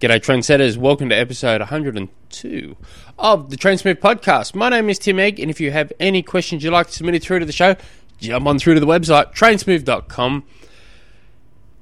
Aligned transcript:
G'day, 0.00 0.18
trendsetters. 0.18 0.76
Welcome 0.76 1.08
to 1.10 1.14
episode 1.14 1.60
102 1.60 2.76
of 3.16 3.50
the 3.50 3.56
Trainsmooth 3.56 4.00
podcast. 4.00 4.52
My 4.52 4.68
name 4.68 4.90
is 4.90 4.98
Tim 4.98 5.20
Egg, 5.20 5.38
and 5.38 5.52
if 5.52 5.60
you 5.60 5.70
have 5.70 5.92
any 6.00 6.20
questions 6.20 6.64
you'd 6.64 6.72
like 6.72 6.88
to 6.88 6.92
submit 6.92 7.14
it 7.14 7.22
through 7.22 7.38
to 7.38 7.46
the 7.46 7.52
show, 7.52 7.76
jump 8.18 8.44
on 8.48 8.58
through 8.58 8.74
to 8.74 8.80
the 8.80 8.88
website, 8.88 9.32
trainsmooth.com, 9.34 10.42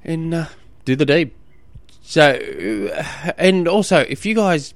and 0.04 0.34
uh, 0.34 0.46
do 0.84 0.94
the 0.94 1.06
deed. 1.06 1.30
So, 2.02 2.34
uh, 2.94 3.32
and 3.38 3.66
also, 3.66 4.00
if 4.00 4.26
you 4.26 4.34
guys, 4.34 4.74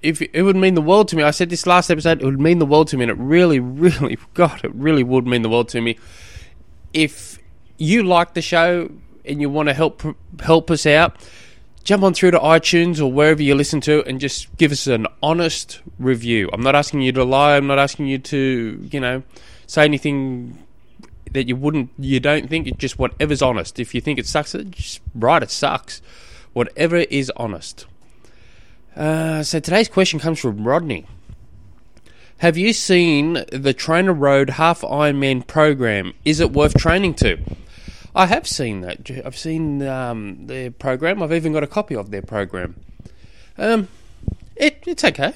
if 0.00 0.22
it 0.22 0.42
would 0.42 0.56
mean 0.56 0.74
the 0.74 0.82
world 0.82 1.08
to 1.08 1.16
me, 1.16 1.24
I 1.24 1.32
said 1.32 1.50
this 1.50 1.66
last 1.66 1.90
episode, 1.90 2.22
it 2.22 2.24
would 2.24 2.40
mean 2.40 2.60
the 2.60 2.64
world 2.66 2.86
to 2.88 2.96
me, 2.96 3.02
and 3.02 3.10
it 3.10 3.18
really, 3.18 3.58
really, 3.60 4.18
God, 4.34 4.64
it 4.64 4.72
really 4.72 5.02
would 5.02 5.26
mean 5.26 5.42
the 5.42 5.48
world 5.48 5.68
to 5.70 5.80
me. 5.80 5.98
If 6.92 7.40
you 7.76 8.04
like 8.04 8.34
the 8.34 8.40
show 8.40 8.92
and 9.24 9.40
you 9.40 9.50
want 9.50 9.68
to 9.68 9.74
help 9.74 10.00
help 10.40 10.70
us 10.70 10.86
out, 10.86 11.16
jump 11.86 12.02
on 12.02 12.12
through 12.12 12.32
to 12.32 12.38
iTunes 12.40 13.00
or 13.00 13.10
wherever 13.10 13.40
you 13.40 13.54
listen 13.54 13.80
to 13.80 14.04
and 14.06 14.20
just 14.20 14.54
give 14.56 14.72
us 14.72 14.88
an 14.88 15.06
honest 15.22 15.80
review. 16.00 16.50
I'm 16.52 16.60
not 16.60 16.74
asking 16.74 17.02
you 17.02 17.12
to 17.12 17.22
lie. 17.22 17.56
I'm 17.56 17.68
not 17.68 17.78
asking 17.78 18.08
you 18.08 18.18
to, 18.18 18.88
you 18.90 18.98
know, 18.98 19.22
say 19.68 19.84
anything 19.84 20.58
that 21.30 21.46
you 21.46 21.54
wouldn't, 21.54 21.90
you 21.96 22.18
don't 22.18 22.50
think. 22.50 22.66
It's 22.66 22.78
just 22.78 22.98
whatever's 22.98 23.40
honest. 23.40 23.78
If 23.78 23.94
you 23.94 24.00
think 24.00 24.18
it 24.18 24.26
sucks, 24.26 24.52
just 24.52 25.00
write 25.14 25.44
it 25.44 25.50
sucks. 25.50 26.02
Whatever 26.54 26.96
is 26.96 27.30
honest. 27.36 27.86
Uh, 28.96 29.44
so 29.44 29.60
today's 29.60 29.88
question 29.88 30.18
comes 30.18 30.40
from 30.40 30.66
Rodney. 30.66 31.06
Have 32.38 32.56
you 32.56 32.72
seen 32.72 33.44
the 33.52 33.72
Trainer 33.72 34.12
Road 34.12 34.50
Half 34.50 34.80
Ironman 34.80 35.46
program? 35.46 36.14
Is 36.24 36.40
it 36.40 36.52
worth 36.52 36.74
training 36.76 37.14
to? 37.14 37.38
I 38.16 38.24
have 38.26 38.48
seen 38.48 38.80
that. 38.80 39.10
I've 39.26 39.36
seen 39.36 39.82
um, 39.82 40.46
their 40.46 40.70
program. 40.70 41.22
I've 41.22 41.34
even 41.34 41.52
got 41.52 41.62
a 41.62 41.66
copy 41.66 41.94
of 41.94 42.10
their 42.10 42.22
program. 42.22 42.74
Um, 43.58 43.88
it 44.56 44.82
it's 44.86 45.04
okay. 45.04 45.34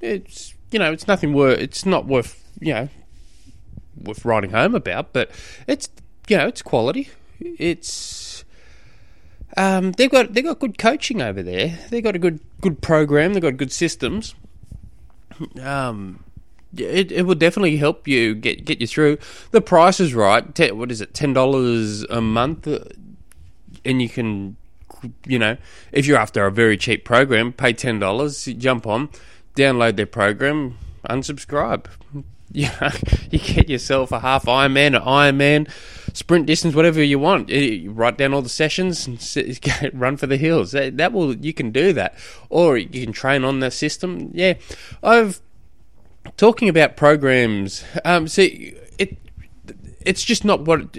It's 0.00 0.54
you 0.70 0.78
know 0.78 0.92
it's 0.92 1.08
nothing 1.08 1.34
worth. 1.34 1.58
It's 1.58 1.84
not 1.84 2.06
worth 2.06 2.48
you 2.60 2.72
know 2.72 2.88
worth 4.00 4.24
writing 4.24 4.50
home 4.50 4.76
about, 4.76 5.12
but 5.12 5.32
it's 5.66 5.88
you 6.28 6.36
know 6.36 6.46
it's 6.46 6.62
quality. 6.62 7.08
It's 7.40 8.44
um, 9.56 9.90
they've 9.92 10.10
got 10.10 10.32
they've 10.32 10.44
got 10.44 10.60
good 10.60 10.78
coaching 10.78 11.20
over 11.20 11.42
there. 11.42 11.80
They've 11.90 12.04
got 12.04 12.14
a 12.14 12.20
good 12.20 12.38
good 12.60 12.80
program. 12.80 13.34
They've 13.34 13.42
got 13.42 13.56
good 13.56 13.72
systems. 13.72 14.36
Um, 15.60 16.22
it, 16.76 17.10
it 17.10 17.26
will 17.26 17.34
definitely 17.34 17.76
help 17.76 18.06
you 18.06 18.34
get 18.34 18.64
get 18.64 18.80
you 18.80 18.86
through. 18.86 19.18
The 19.50 19.60
price 19.60 20.00
is 20.00 20.14
right. 20.14 20.54
Ten, 20.54 20.78
what 20.78 20.90
is 20.90 21.00
it? 21.00 21.14
Ten 21.14 21.32
dollars 21.32 22.02
a 22.04 22.20
month, 22.20 22.66
and 23.84 24.02
you 24.02 24.08
can, 24.08 24.56
you 25.26 25.38
know, 25.38 25.56
if 25.92 26.06
you're 26.06 26.18
after 26.18 26.46
a 26.46 26.52
very 26.52 26.76
cheap 26.76 27.04
program, 27.04 27.52
pay 27.52 27.72
ten 27.72 27.98
dollars. 27.98 28.44
Jump 28.44 28.86
on, 28.86 29.08
download 29.56 29.96
their 29.96 30.06
program, 30.06 30.78
unsubscribe. 31.08 31.86
Yeah, 32.52 32.92
you 33.30 33.38
get 33.38 33.70
yourself 33.70 34.10
a 34.10 34.18
half 34.18 34.46
Ironman, 34.46 34.96
an 34.96 35.02
Ironman, 35.02 35.70
sprint 36.12 36.46
distance, 36.46 36.74
whatever 36.74 37.00
you 37.00 37.20
want. 37.20 37.48
You 37.48 37.92
write 37.92 38.18
down 38.18 38.34
all 38.34 38.42
the 38.42 38.48
sessions 38.48 39.06
and 39.06 39.20
run 40.00 40.16
for 40.16 40.26
the 40.26 40.36
hills. 40.36 40.72
That, 40.72 40.96
that 40.96 41.12
will 41.12 41.36
you 41.36 41.54
can 41.54 41.70
do 41.70 41.92
that, 41.92 42.16
or 42.48 42.76
you 42.76 43.04
can 43.04 43.12
train 43.12 43.44
on 43.44 43.60
the 43.60 43.70
system. 43.70 44.32
Yeah, 44.34 44.54
I've 45.00 45.40
talking 46.40 46.70
about 46.70 46.96
programs, 46.96 47.84
um, 48.02 48.26
see, 48.26 48.74
it 48.96 49.18
it's 50.00 50.24
just 50.24 50.42
not 50.42 50.62
what 50.62 50.96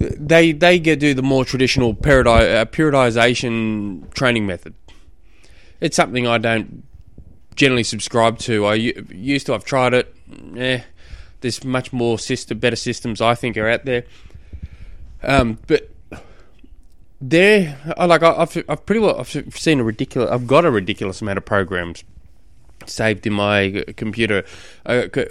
they 0.00 0.50
they 0.50 0.80
get 0.80 0.98
do 0.98 1.14
the 1.14 1.22
more 1.22 1.44
traditional 1.44 1.90
uh, 1.90 2.64
periodization 2.64 4.12
training 4.12 4.44
method. 4.44 4.74
It's 5.80 5.94
something 5.94 6.26
I 6.26 6.38
don't 6.38 6.82
generally 7.54 7.84
subscribe 7.84 8.38
to. 8.40 8.66
I 8.66 8.74
used 8.74 9.46
to. 9.46 9.54
I've 9.54 9.64
tried 9.64 9.94
it. 9.94 10.12
Eh, 10.56 10.80
there's 11.40 11.62
much 11.64 11.92
more 11.92 12.18
system, 12.18 12.58
better 12.58 12.74
systems 12.74 13.20
I 13.20 13.36
think 13.36 13.56
are 13.56 13.68
out 13.68 13.84
there. 13.84 14.02
Um, 15.22 15.58
but 15.68 15.88
there, 17.20 17.78
like 17.96 18.24
I've 18.24 18.64
I've 18.68 18.84
pretty 18.84 18.98
well 18.98 19.20
I've 19.20 19.30
seen 19.30 19.78
a 19.78 19.84
ridiculous. 19.84 20.28
I've 20.28 20.48
got 20.48 20.64
a 20.64 20.72
ridiculous 20.72 21.22
amount 21.22 21.38
of 21.38 21.44
programs 21.44 22.02
saved 22.88 23.26
in 23.26 23.32
my 23.32 23.84
computer. 23.96 24.44
I 24.84 25.06
got 25.06 25.28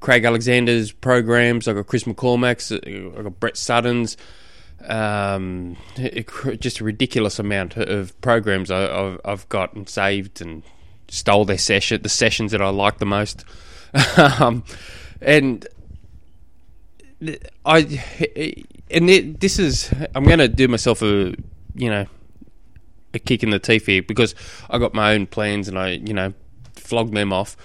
Craig 0.00 0.24
Alexander's 0.24 0.92
programs. 0.92 1.66
I 1.66 1.72
got 1.72 1.86
Chris 1.86 2.04
McCormack's. 2.04 2.72
I 2.72 3.22
got 3.22 3.40
Brett 3.40 3.56
Sutton's. 3.56 4.16
Um, 4.86 5.76
just 6.60 6.80
a 6.80 6.84
ridiculous 6.84 7.38
amount 7.38 7.78
of 7.78 8.20
programs 8.20 8.70
I, 8.70 8.80
have 8.80 9.20
I've 9.24 9.48
got 9.48 9.72
and 9.72 9.88
saved 9.88 10.42
and 10.42 10.62
stole 11.08 11.46
their 11.46 11.56
session, 11.56 12.02
the 12.02 12.10
sessions 12.10 12.52
that 12.52 12.60
I 12.60 12.68
like 12.68 12.98
the 12.98 13.06
most. 13.06 13.44
um, 14.18 14.62
and 15.22 15.66
I 17.64 17.78
and 18.90 19.08
it, 19.10 19.40
this 19.40 19.58
is 19.58 19.92
I'm 20.14 20.24
going 20.24 20.38
to 20.38 20.48
do 20.48 20.68
myself 20.68 21.02
a 21.02 21.34
you 21.74 21.90
know 21.90 22.06
a 23.14 23.18
kick 23.18 23.42
in 23.42 23.50
the 23.50 23.58
teeth 23.58 23.86
here 23.86 24.02
because 24.02 24.34
I 24.68 24.78
got 24.78 24.94
my 24.94 25.14
own 25.14 25.26
plans 25.26 25.68
and 25.68 25.78
I 25.78 25.92
you 25.92 26.12
know 26.12 26.34
flog 26.84 27.12
them 27.12 27.32
off. 27.32 27.56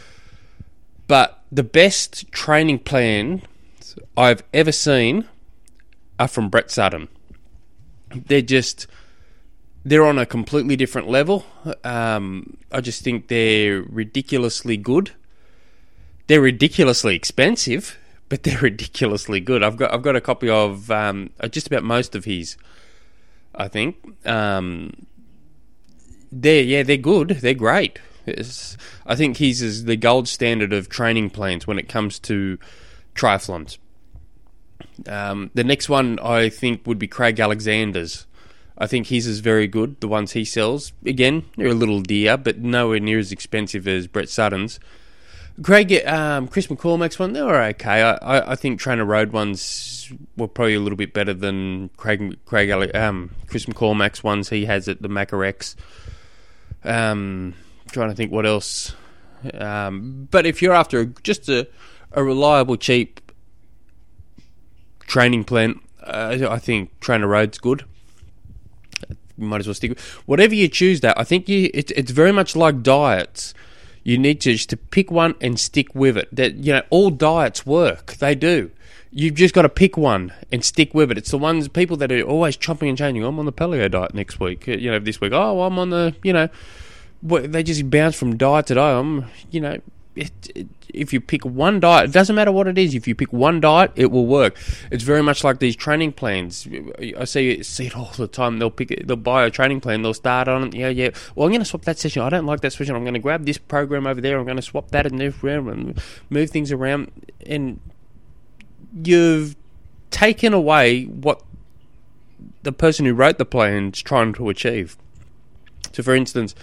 But 1.07 1.43
the 1.51 1.63
best 1.63 2.31
training 2.31 2.79
plan 2.79 3.41
I've 4.15 4.43
ever 4.53 4.71
seen 4.71 5.25
are 6.19 6.27
from 6.27 6.49
Brett 6.49 6.69
Sutton. 6.69 7.07
They're 8.13 8.41
just 8.41 8.87
they're 9.85 10.05
on 10.05 10.19
a 10.19 10.25
completely 10.25 10.75
different 10.75 11.07
level. 11.07 11.45
Um, 11.83 12.57
I 12.71 12.81
just 12.81 13.03
think 13.03 13.27
they're 13.27 13.81
ridiculously 13.81 14.77
good. 14.77 15.11
They're 16.27 16.41
ridiculously 16.41 17.15
expensive, 17.15 17.97
but 18.27 18.43
they're 18.43 18.59
ridiculously 18.61 19.39
good. 19.39 19.63
I've 19.63 19.77
got 19.77 19.93
I've 19.93 20.03
got 20.03 20.15
a 20.15 20.21
copy 20.21 20.49
of 20.49 20.91
um, 20.91 21.31
just 21.49 21.67
about 21.67 21.83
most 21.83 22.15
of 22.15 22.25
his. 22.25 22.57
I 23.55 23.67
think 23.67 23.97
um, 24.27 25.07
they're 26.31 26.63
yeah 26.63 26.83
they're 26.83 26.97
good. 26.97 27.29
They're 27.29 27.53
great. 27.53 27.99
I 29.05 29.15
think 29.15 29.37
he's 29.37 29.61
is 29.61 29.85
the 29.85 29.95
gold 29.95 30.27
standard 30.27 30.73
of 30.73 30.89
training 30.89 31.29
plans 31.31 31.67
when 31.67 31.79
it 31.79 31.89
comes 31.89 32.19
to 32.19 32.57
triathlons. 33.15 33.77
Um, 35.07 35.51
the 35.53 35.63
next 35.63 35.89
one 35.89 36.19
I 36.19 36.49
think 36.49 36.85
would 36.85 36.99
be 36.99 37.07
Craig 37.07 37.39
Alexander's. 37.39 38.25
I 38.77 38.87
think 38.87 39.07
his 39.07 39.27
is 39.27 39.39
very 39.39 39.67
good. 39.67 39.99
The 39.99 40.07
ones 40.07 40.31
he 40.31 40.45
sells, 40.45 40.93
again, 41.05 41.43
they're 41.57 41.67
a 41.67 41.73
little 41.73 42.01
dear, 42.01 42.37
but 42.37 42.59
nowhere 42.59 42.99
near 42.99 43.19
as 43.19 43.31
expensive 43.31 43.87
as 43.87 44.07
Brett 44.07 44.29
Sutton's. 44.29 44.79
Craig, 45.61 45.91
um, 46.07 46.47
Chris 46.47 46.67
McCormack's 46.67 47.19
one, 47.19 47.33
they 47.33 47.41
were 47.41 47.61
okay. 47.61 48.01
I, 48.01 48.11
I, 48.13 48.51
I, 48.51 48.55
think 48.55 48.79
Trainer 48.79 49.03
Road 49.03 49.33
ones 49.33 50.09
were 50.37 50.47
probably 50.47 50.75
a 50.75 50.79
little 50.79 50.95
bit 50.95 51.13
better 51.13 51.33
than 51.33 51.89
Craig, 51.97 52.37
Craig 52.45 52.95
um, 52.95 53.31
Chris 53.47 53.65
McCormack's 53.65 54.23
ones 54.23 54.49
he 54.49 54.65
has 54.65 54.87
at 54.87 55.01
the 55.01 55.09
MaccaX. 55.09 55.75
Um, 56.85 57.55
trying 57.91 58.09
to 58.09 58.15
think 58.15 58.31
what 58.31 58.45
else. 58.45 58.93
Um, 59.53 60.27
but 60.31 60.45
if 60.45 60.61
you're 60.61 60.73
after 60.73 61.05
just 61.23 61.47
a, 61.49 61.67
a 62.11 62.23
reliable, 62.23 62.75
cheap 62.75 63.31
training 65.01 65.43
plan, 65.43 65.79
uh, 66.03 66.47
I 66.49 66.59
think 66.59 66.99
Trainer 66.99 67.27
Road's 67.27 67.57
good. 67.57 67.85
Might 69.37 69.61
as 69.61 69.67
well 69.67 69.73
stick 69.73 69.91
with 69.91 70.01
whatever 70.25 70.53
you 70.53 70.67
choose. 70.67 70.99
That 70.99 71.17
I 71.17 71.23
think 71.23 71.47
you, 71.47 71.69
it, 71.73 71.91
it's 71.91 72.11
very 72.11 72.33
much 72.33 72.55
like 72.55 72.83
diets. 72.83 73.53
You 74.03 74.17
need 74.17 74.41
to 74.41 74.53
just 74.53 74.69
to 74.71 74.77
pick 74.77 75.11
one 75.11 75.35
and 75.39 75.59
stick 75.59 75.95
with 75.95 76.17
it. 76.17 76.27
That 76.33 76.55
you 76.55 76.73
know, 76.73 76.81
all 76.89 77.09
diets 77.09 77.65
work. 77.65 78.13
They 78.15 78.35
do. 78.35 78.71
You've 79.11 79.35
just 79.35 79.55
got 79.55 79.63
to 79.63 79.69
pick 79.69 79.97
one 79.97 80.33
and 80.51 80.63
stick 80.63 80.93
with 80.93 81.09
it. 81.09 81.17
It's 81.17 81.31
the 81.31 81.37
ones 81.37 81.67
people 81.67 81.97
that 81.97 82.11
are 82.11 82.21
always 82.21 82.55
chopping 82.57 82.89
and 82.89 82.97
changing. 82.97 83.23
I'm 83.23 83.39
on 83.39 83.45
the 83.45 83.53
paleo 83.53 83.89
diet 83.89 84.13
next 84.13 84.39
week. 84.39 84.67
You 84.67 84.91
know, 84.91 84.99
this 84.99 85.21
week. 85.21 85.31
Oh, 85.31 85.61
I'm 85.61 85.79
on 85.79 85.89
the 85.89 86.15
you 86.21 86.33
know 86.33 86.49
they 87.21 87.63
just 87.63 87.89
bounce 87.89 88.15
from 88.15 88.37
diet 88.37 88.67
to 88.67 88.75
diet. 88.75 89.25
You 89.51 89.61
know, 89.61 89.77
it, 90.15 90.31
it, 90.55 90.67
if 90.93 91.13
you 91.13 91.21
pick 91.21 91.45
one 91.45 91.79
diet, 91.79 92.09
it 92.09 92.13
doesn't 92.13 92.35
matter 92.35 92.51
what 92.51 92.67
it 92.67 92.77
is. 92.77 92.95
If 92.95 93.07
you 93.07 93.15
pick 93.15 93.31
one 93.31 93.61
diet, 93.61 93.91
it 93.95 94.11
will 94.11 94.25
work. 94.25 94.57
It's 94.91 95.03
very 95.03 95.21
much 95.21 95.43
like 95.43 95.59
these 95.59 95.75
training 95.75 96.13
plans. 96.13 96.67
I 97.17 97.25
see 97.25 97.61
see 97.63 97.87
it 97.87 97.95
all 97.95 98.11
the 98.17 98.27
time. 98.27 98.59
They'll 98.59 98.71
pick, 98.71 99.05
they'll 99.05 99.15
buy 99.15 99.45
a 99.45 99.51
training 99.51 99.81
plan. 99.81 100.01
They'll 100.01 100.13
start 100.13 100.47
on 100.47 100.67
it. 100.67 100.75
Yeah, 100.75 100.89
yeah. 100.89 101.09
Well, 101.35 101.45
I'm 101.45 101.51
going 101.51 101.61
to 101.61 101.65
swap 101.65 101.83
that 101.83 101.99
session. 101.99 102.21
I 102.21 102.29
don't 102.29 102.45
like 102.45 102.61
that 102.61 102.73
session. 102.73 102.95
I'm 102.95 103.03
going 103.03 103.13
to 103.13 103.19
grab 103.19 103.45
this 103.45 103.57
program 103.57 104.07
over 104.07 104.19
there. 104.19 104.37
I'm 104.37 104.45
going 104.45 104.57
to 104.57 104.61
swap 104.61 104.91
that 104.91 105.05
and 105.05 105.17
move 105.17 105.43
around 105.43 105.69
and 105.69 106.01
move 106.29 106.49
things 106.49 106.71
around. 106.71 107.11
And 107.45 107.79
you've 109.03 109.55
taken 110.11 110.53
away 110.53 111.03
what 111.03 111.41
the 112.63 112.71
person 112.71 113.05
who 113.05 113.13
wrote 113.13 113.37
the 113.37 113.45
plan 113.45 113.91
is 113.93 114.01
trying 114.01 114.33
to 114.33 114.49
achieve. 114.49 114.97
So, 115.93 116.03
for 116.03 116.15
instance 116.15 116.55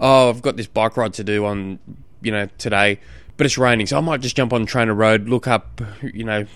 oh, 0.00 0.30
I've 0.30 0.42
got 0.42 0.56
this 0.56 0.66
bike 0.66 0.96
ride 0.96 1.14
to 1.14 1.24
do 1.24 1.44
on, 1.44 1.78
you 2.22 2.32
know, 2.32 2.48
today, 2.58 2.98
but 3.36 3.46
it's 3.46 3.58
raining, 3.58 3.86
so 3.86 3.96
I 3.98 4.00
might 4.00 4.20
just 4.20 4.36
jump 4.36 4.52
on 4.52 4.66
Trainer 4.66 4.94
Road, 4.94 5.28
look 5.28 5.46
up, 5.46 5.80
you 6.02 6.24
know, 6.24 6.46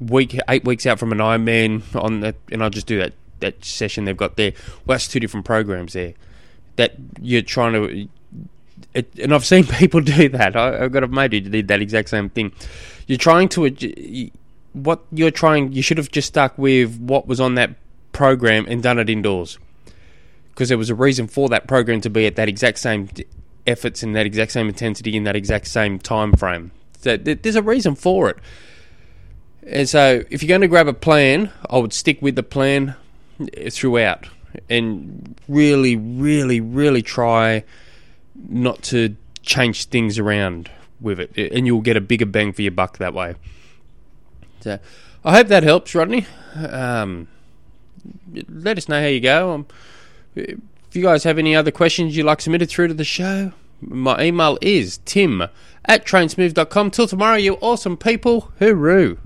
week 0.00 0.38
eight 0.48 0.64
weeks 0.64 0.86
out 0.86 0.98
from 0.98 1.12
an 1.12 1.18
Ironman 1.18 1.82
on 2.00 2.20
the, 2.20 2.34
and 2.52 2.62
I'll 2.62 2.70
just 2.70 2.86
do 2.86 2.98
that 2.98 3.14
that 3.40 3.64
session 3.64 4.04
they've 4.04 4.16
got 4.16 4.36
there. 4.36 4.52
Well, 4.84 4.94
that's 4.94 5.08
two 5.08 5.20
different 5.20 5.46
programs 5.46 5.92
there. 5.92 6.14
That 6.76 6.94
you're 7.20 7.42
trying 7.42 7.72
to, 7.72 8.08
it, 8.94 9.18
and 9.18 9.32
I've 9.34 9.44
seen 9.46 9.64
people 9.78 10.00
do 10.00 10.28
that. 10.30 10.56
I, 10.56 10.84
I've 10.84 10.92
got 10.92 11.04
a 11.04 11.08
mate 11.08 11.32
who 11.32 11.40
did 11.40 11.68
that 11.68 11.80
exact 11.80 12.08
same 12.08 12.30
thing. 12.30 12.52
You're 13.06 13.18
trying 13.18 13.48
to, 13.50 14.30
what 14.72 15.04
you're 15.12 15.30
trying, 15.30 15.72
you 15.72 15.82
should 15.82 15.98
have 15.98 16.10
just 16.10 16.28
stuck 16.28 16.56
with 16.58 16.98
what 16.98 17.26
was 17.26 17.40
on 17.40 17.54
that 17.54 17.70
program 18.12 18.66
and 18.68 18.82
done 18.82 18.98
it 18.98 19.08
indoors, 19.08 19.58
because 20.58 20.70
there 20.70 20.78
was 20.78 20.90
a 20.90 20.94
reason 20.94 21.28
for 21.28 21.48
that 21.48 21.68
program 21.68 22.00
to 22.00 22.10
be 22.10 22.26
at 22.26 22.34
that 22.34 22.48
exact 22.48 22.78
same 22.80 23.08
efforts 23.64 24.02
in 24.02 24.14
that 24.14 24.26
exact 24.26 24.50
same 24.50 24.66
intensity 24.66 25.16
in 25.16 25.22
that 25.22 25.36
exact 25.36 25.68
same 25.68 26.00
time 26.00 26.32
frame. 26.32 26.72
So 27.00 27.16
there's 27.16 27.54
a 27.54 27.62
reason 27.62 27.94
for 27.94 28.28
it. 28.28 28.38
And 29.64 29.88
so, 29.88 30.24
if 30.30 30.42
you're 30.42 30.48
going 30.48 30.62
to 30.62 30.66
grab 30.66 30.88
a 30.88 30.92
plan, 30.92 31.52
I 31.70 31.78
would 31.78 31.92
stick 31.92 32.20
with 32.20 32.34
the 32.34 32.42
plan 32.42 32.96
throughout 33.70 34.26
and 34.68 35.38
really, 35.46 35.94
really, 35.94 36.60
really 36.60 37.02
try 37.02 37.62
not 38.34 38.82
to 38.84 39.14
change 39.42 39.84
things 39.84 40.18
around 40.18 40.72
with 41.00 41.20
it, 41.20 41.52
and 41.52 41.68
you'll 41.68 41.82
get 41.82 41.96
a 41.96 42.00
bigger 42.00 42.26
bang 42.26 42.52
for 42.52 42.62
your 42.62 42.72
buck 42.72 42.98
that 42.98 43.14
way. 43.14 43.36
So, 44.60 44.80
I 45.24 45.36
hope 45.36 45.46
that 45.48 45.62
helps, 45.62 45.94
Rodney. 45.94 46.26
Um, 46.56 47.28
let 48.48 48.76
us 48.76 48.88
know 48.88 49.00
how 49.00 49.06
you 49.06 49.20
go. 49.20 49.52
Um, 49.52 49.66
if 50.38 50.96
you 50.96 51.02
guys 51.02 51.24
have 51.24 51.38
any 51.38 51.54
other 51.54 51.70
questions 51.70 52.16
you'd 52.16 52.26
like 52.26 52.40
submitted 52.40 52.68
through 52.68 52.88
to 52.88 52.94
the 52.94 53.04
show, 53.04 53.52
my 53.80 54.22
email 54.22 54.58
is 54.60 54.98
tim 55.04 55.42
at 55.84 56.04
trainsmooth.com. 56.04 56.90
Till 56.90 57.06
tomorrow, 57.06 57.36
you 57.36 57.54
awesome 57.54 57.96
people. 57.96 58.52
Hooroo. 58.60 59.18